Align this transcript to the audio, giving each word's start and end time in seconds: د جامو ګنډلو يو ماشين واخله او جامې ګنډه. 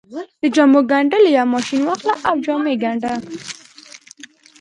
د 0.41 0.43
جامو 0.55 0.79
ګنډلو 0.91 1.29
يو 1.37 1.47
ماشين 1.53 1.81
واخله 1.87 2.15
او 2.27 2.35
جامې 2.45 2.75
ګنډه. 2.83 3.13